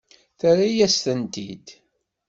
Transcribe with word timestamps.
Terra-yas-tent-id. 0.39 1.67